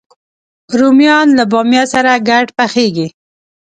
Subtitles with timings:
[0.79, 3.07] رومیان له بامیه سره ګډ پخېږي